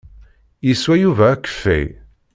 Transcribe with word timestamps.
Yeswa 0.67 0.95
Yuba 1.01 1.25
akeffay. 1.33 1.85